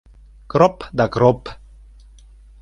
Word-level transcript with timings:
Кроп 0.53 0.87
да 1.01 1.07
кроп... 1.17 1.53